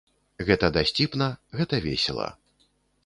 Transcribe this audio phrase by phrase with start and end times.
[0.47, 1.27] Гэта дасціпна,
[1.59, 2.27] гэта весела.